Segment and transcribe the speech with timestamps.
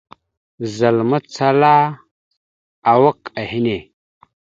[0.75, 1.73] Zal macala
[2.91, 3.77] awak a henne.